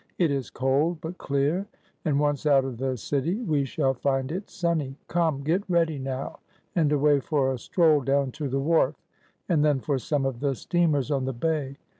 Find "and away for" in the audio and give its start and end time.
6.75-7.51